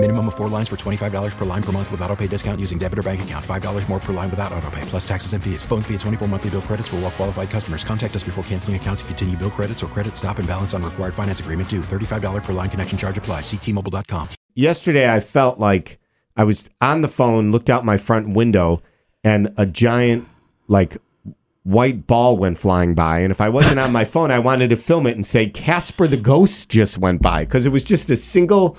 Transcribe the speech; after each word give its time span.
Minimum 0.00 0.28
of 0.28 0.36
four 0.36 0.46
lines 0.46 0.68
for 0.68 0.76
$25 0.76 1.36
per 1.36 1.44
line 1.44 1.62
per 1.62 1.72
month 1.72 1.90
with 1.90 2.00
auto 2.02 2.14
pay 2.14 2.28
discount 2.28 2.60
using 2.60 2.78
debit 2.78 3.00
or 3.00 3.02
bank 3.02 3.20
account. 3.20 3.44
$5 3.44 3.88
more 3.88 3.98
per 3.98 4.12
line 4.12 4.30
without 4.30 4.52
auto 4.52 4.70
pay, 4.70 4.80
plus 4.82 5.06
taxes 5.06 5.32
and 5.32 5.42
fees. 5.42 5.64
Phone 5.64 5.82
fee 5.82 5.94
at 5.94 6.00
24 6.00 6.28
monthly 6.28 6.50
bill 6.50 6.62
credits 6.62 6.86
for 6.86 6.96
all 6.96 7.02
well 7.02 7.10
qualified 7.10 7.50
customers. 7.50 7.82
Contact 7.82 8.14
us 8.14 8.22
before 8.22 8.44
canceling 8.44 8.76
account 8.76 9.00
to 9.00 9.04
continue 9.06 9.36
bill 9.36 9.50
credits 9.50 9.82
or 9.82 9.88
credit 9.88 10.16
stop 10.16 10.38
and 10.38 10.46
balance 10.46 10.72
on 10.72 10.84
required 10.84 11.14
finance 11.14 11.40
agreement 11.40 11.68
due. 11.68 11.80
$35 11.80 12.44
per 12.44 12.52
line 12.52 12.70
connection 12.70 12.96
charge 12.96 13.18
apply. 13.18 13.40
Ctmobile.com. 13.40 14.28
Yesterday, 14.54 15.12
I 15.12 15.18
felt 15.18 15.58
like 15.58 15.98
I 16.36 16.44
was 16.44 16.70
on 16.80 17.00
the 17.00 17.08
phone, 17.08 17.50
looked 17.50 17.68
out 17.68 17.84
my 17.84 17.96
front 17.96 18.28
window, 18.28 18.80
and 19.24 19.52
a 19.56 19.66
giant, 19.66 20.28
like, 20.68 20.98
white 21.64 22.06
ball 22.06 22.36
went 22.36 22.56
flying 22.56 22.94
by. 22.94 23.18
And 23.18 23.32
if 23.32 23.40
I 23.40 23.48
wasn't 23.48 23.80
on 23.80 23.90
my 23.90 24.04
phone, 24.04 24.30
I 24.30 24.38
wanted 24.38 24.70
to 24.70 24.76
film 24.76 25.08
it 25.08 25.16
and 25.16 25.26
say, 25.26 25.48
Casper 25.48 26.06
the 26.06 26.16
Ghost 26.16 26.68
just 26.68 26.98
went 26.98 27.20
by. 27.20 27.44
Because 27.44 27.66
it 27.66 27.72
was 27.72 27.82
just 27.82 28.08
a 28.10 28.16
single, 28.16 28.78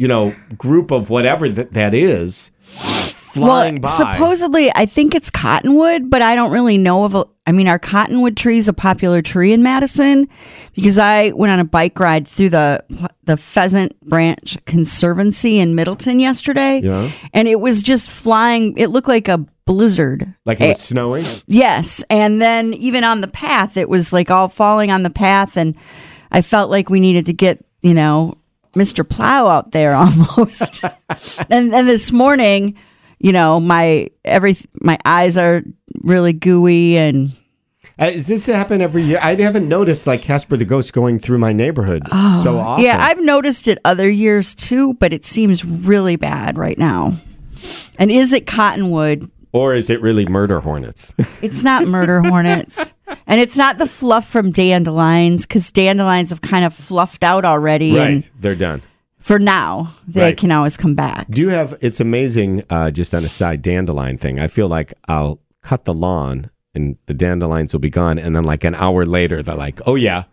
you 0.00 0.08
know, 0.08 0.34
group 0.56 0.90
of 0.90 1.10
whatever 1.10 1.46
that, 1.46 1.72
that 1.72 1.92
is 1.92 2.50
flying 2.70 3.82
by. 3.82 3.90
supposedly, 3.90 4.70
I 4.74 4.86
think 4.86 5.14
it's 5.14 5.28
cottonwood, 5.30 6.08
but 6.08 6.22
I 6.22 6.34
don't 6.34 6.50
really 6.50 6.78
know 6.78 7.04
of 7.04 7.14
a. 7.14 7.26
I 7.46 7.52
mean, 7.52 7.68
our 7.68 7.78
cottonwood 7.78 8.34
tree 8.34 8.56
is 8.56 8.66
a 8.66 8.72
popular 8.72 9.20
tree 9.20 9.52
in 9.52 9.62
Madison 9.62 10.26
because 10.74 10.96
I 10.96 11.32
went 11.32 11.52
on 11.52 11.58
a 11.58 11.64
bike 11.64 12.00
ride 12.00 12.26
through 12.26 12.48
the 12.48 12.82
the 13.24 13.36
Pheasant 13.36 14.00
Branch 14.00 14.56
Conservancy 14.64 15.58
in 15.58 15.74
Middleton 15.74 16.18
yesterday, 16.18 16.80
Yeah. 16.82 17.12
and 17.34 17.46
it 17.46 17.60
was 17.60 17.82
just 17.82 18.08
flying. 18.08 18.78
It 18.78 18.86
looked 18.88 19.08
like 19.08 19.28
a 19.28 19.44
blizzard. 19.66 20.34
like 20.46 20.62
it 20.62 20.68
was 20.68 20.76
eh, 20.78 20.80
snowing. 20.80 21.26
Yes, 21.46 22.02
and 22.08 22.40
then 22.40 22.72
even 22.72 23.04
on 23.04 23.20
the 23.20 23.28
path, 23.28 23.76
it 23.76 23.90
was 23.90 24.14
like 24.14 24.30
all 24.30 24.48
falling 24.48 24.90
on 24.90 25.02
the 25.02 25.10
path, 25.10 25.58
and 25.58 25.76
I 26.32 26.40
felt 26.40 26.70
like 26.70 26.88
we 26.88 27.00
needed 27.00 27.26
to 27.26 27.34
get 27.34 27.62
you 27.82 27.92
know 27.92 28.36
Mr. 28.74 29.08
Plow 29.08 29.46
out 29.46 29.72
there 29.72 29.94
almost. 29.94 30.84
and 31.50 31.72
then 31.72 31.86
this 31.86 32.12
morning, 32.12 32.76
you 33.18 33.32
know, 33.32 33.60
my 33.60 34.08
every 34.24 34.56
my 34.80 34.98
eyes 35.04 35.36
are 35.36 35.62
really 36.02 36.32
gooey, 36.32 36.96
and 36.96 37.32
Uh, 37.98 38.10
does 38.10 38.26
this 38.28 38.46
happen 38.46 38.80
every 38.80 39.02
year? 39.02 39.18
I 39.22 39.34
haven't 39.34 39.68
noticed 39.68 40.06
like 40.06 40.22
Casper 40.22 40.56
the 40.56 40.64
Ghost 40.64 40.92
going 40.92 41.18
through 41.18 41.38
my 41.38 41.52
neighborhood 41.52 42.02
so 42.08 42.58
often. 42.58 42.82
Oh, 42.84 42.86
yeah, 42.86 42.96
I've 43.04 43.20
noticed 43.22 43.68
it 43.68 43.78
other 43.84 44.08
years 44.08 44.54
too, 44.54 44.94
but 44.94 45.12
it 45.12 45.24
seems 45.24 45.64
really 45.64 46.16
bad 46.16 46.56
right 46.56 46.78
now. 46.78 47.18
And 47.98 48.10
is 48.10 48.32
it 48.32 48.46
cottonwood? 48.46 49.30
Or 49.52 49.74
is 49.74 49.90
it 49.90 50.00
really 50.00 50.26
murder 50.26 50.60
hornets? 50.60 51.14
It's 51.42 51.62
not 51.62 51.86
murder 51.86 52.20
hornets. 52.20 52.94
And 53.26 53.40
it's 53.40 53.56
not 53.56 53.78
the 53.78 53.86
fluff 53.86 54.28
from 54.28 54.50
dandelions 54.50 55.46
because 55.46 55.70
dandelions 55.72 56.30
have 56.30 56.40
kind 56.42 56.64
of 56.64 56.74
fluffed 56.74 57.24
out 57.24 57.44
already. 57.44 57.96
right, 57.96 58.10
And 58.10 58.30
they're 58.40 58.54
done. 58.54 58.82
for 59.18 59.38
now, 59.38 59.92
they 60.06 60.22
Right. 60.22 60.36
can 60.36 60.50
always 60.52 60.76
come 60.76 60.94
back. 60.94 61.26
Do 61.30 61.42
you 61.42 61.48
have? 61.50 61.76
It's 61.80 62.00
amazing. 62.00 62.62
Uh, 62.70 62.90
just 62.90 63.14
on 63.14 63.24
a 63.24 63.28
side 63.28 63.62
dandelion 63.62 64.18
thing, 64.18 64.38
I 64.38 64.48
feel 64.48 64.68
like 64.68 64.92
I'll 65.08 65.38
cut 65.62 65.84
the 65.84 65.94
lawn 65.94 66.50
and 66.74 66.96
the 67.06 67.14
dandelions 67.14 67.72
will 67.72 67.80
be 67.80 67.90
gone, 67.90 68.18
and 68.18 68.34
then 68.36 68.44
like 68.44 68.62
an 68.64 68.74
hour 68.76 69.04
later, 69.04 69.42
they're 69.42 69.54
like, 69.56 69.80
"Oh 69.86 69.96
yeah, 69.96 70.24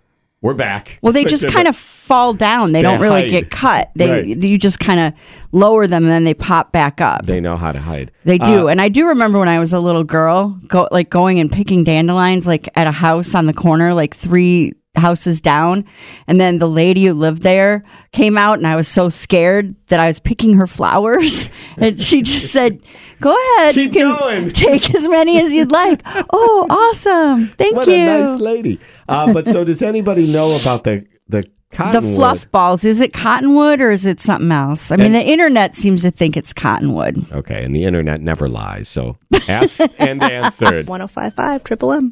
we're 0.42 0.54
back." 0.54 1.00
Well, 1.02 1.14
they 1.14 1.24
just 1.26 1.48
kind 1.50 1.68
of 1.68 1.76
fall 1.76 2.34
down. 2.34 2.72
They, 2.72 2.82
don't 2.82 3.02
really 3.02 3.24
hide. 3.24 3.32
get 3.32 3.50
cut. 3.50 3.92
They 3.96 4.10
Right. 4.10 4.44
you 4.44 4.58
just 4.58 4.80
kind 4.80 5.00
of 5.00 5.14
lower 5.52 5.88
them 5.88 6.04
and 6.04 6.12
then 6.12 6.24
they 6.24 6.34
pop 6.34 6.72
back 6.72 7.02
up. 7.02 7.26
they 7.26 7.42
know 7.42 7.58
how 7.58 7.72
to 7.72 7.80
hide. 7.80 8.12
They 8.24 8.38
do. 8.38 8.68
Uh, 8.68 8.72
and 8.72 8.80
I 8.80 8.90
do 8.90 9.08
remember 9.08 9.40
when 9.40 9.50
I 9.50 9.60
was 9.60 9.74
a 9.74 9.80
little 9.80 10.04
girl, 10.04 10.60
go 10.68 10.88
like 10.92 11.10
going 11.10 11.40
and 11.40 11.52
picking 11.52 11.84
dandelions 11.84 12.48
like 12.48 12.70
at 12.76 12.88
a 12.88 12.92
house 12.92 13.36
on 13.36 13.45
the 13.45 13.54
corner, 13.54 13.94
like 13.94 14.16
three 14.16 14.73
houses 14.98 15.42
down. 15.42 15.86
And 16.28 16.40
then 16.40 16.58
the 16.58 16.68
lady 16.70 17.06
who 17.06 17.14
lived 17.14 17.42
there 17.44 17.84
came 18.12 18.38
out 18.38 18.58
and 18.58 18.68
I 18.68 18.76
was 18.76 18.88
so 18.88 19.10
scared 19.10 19.76
that 19.88 20.00
I 20.00 20.08
was 20.08 20.20
picking 20.20 20.56
her 20.56 20.68
flowers. 20.68 21.50
And 21.80 22.02
she 22.02 22.24
just 22.24 22.52
said, 22.52 22.82
Go 23.22 23.32
ahead. 23.32 23.76
Keep 23.76 23.94
you 23.94 24.00
can 24.00 24.20
going." 24.20 24.50
take 24.52 24.94
as 24.96 25.08
many 25.08 25.40
as 25.40 25.54
you'd 25.54 25.72
like. 25.72 26.02
oh, 26.34 26.66
awesome. 26.70 27.48
Thank 27.50 27.76
what 27.76 27.88
you. 27.88 27.94
a 27.94 28.06
nice 28.06 28.40
lady. 28.40 28.80
Uh, 29.08 29.32
but 29.32 29.48
so, 29.48 29.64
does 29.64 29.82
anybody 29.84 30.32
know 30.32 30.56
about 30.60 30.84
the 30.84 31.06
the 31.28 31.44
the 31.72 32.02
fluff 32.16 32.50
balls, 32.52 32.84
is 32.86 33.02
it 33.02 33.14
cottonwood 33.14 33.82
or 33.82 33.92
is 33.92 34.06
it 34.06 34.20
something 34.22 34.52
else? 34.52 34.92
I 34.92 34.96
mean, 34.96 35.08
And- 35.08 35.16
the 35.16 35.22
internet 35.30 35.76
seems 35.76 36.02
to 36.04 36.12
think 36.12 36.36
it's 36.38 36.54
cottonwood. 36.54 37.32
Okay, 37.32 37.64
and 37.64 37.76
the 37.76 37.84
internet 37.84 38.22
never 38.22 38.48
lies. 38.50 38.88
So 38.88 39.18
asked 39.48 39.82
and 40.00 40.24
answered. 40.24 40.88
1055 40.88 41.64
Triple 41.64 41.92
M. 41.94 42.12